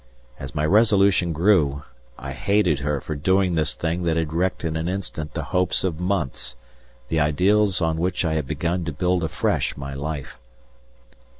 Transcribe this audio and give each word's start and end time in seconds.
As 0.39 0.55
my 0.55 0.65
resolution 0.65 1.31
grew, 1.31 1.83
I 2.17 2.31
hated 2.31 2.79
her 2.79 2.99
for 3.01 3.13
doing 3.13 3.53
this 3.53 3.75
thing 3.75 4.01
that 4.05 4.17
had 4.17 4.33
wrecked 4.33 4.63
in 4.65 4.75
an 4.75 4.89
instant 4.89 5.35
the 5.35 5.43
hopes 5.53 5.83
of 5.83 5.99
months, 5.99 6.55
the 7.09 7.19
ideals 7.19 7.81
on 7.83 7.99
which 7.99 8.25
I 8.25 8.33
had 8.33 8.47
begun 8.47 8.83
to 8.85 8.93
build 8.93 9.23
afresh 9.23 9.77
my 9.77 9.93
life. 9.93 10.39